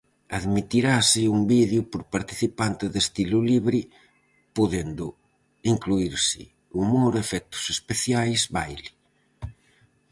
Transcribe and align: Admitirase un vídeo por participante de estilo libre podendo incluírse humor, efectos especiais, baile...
Admitirase 0.39 1.21
un 1.35 1.41
vídeo 1.55 1.81
por 1.91 2.01
participante 2.15 2.85
de 2.93 2.99
estilo 3.05 3.37
libre 3.51 3.79
podendo 4.57 5.05
incluírse 5.73 6.41
humor, 6.79 7.13
efectos 7.25 7.63
especiais, 7.75 8.41
baile... 8.57 8.91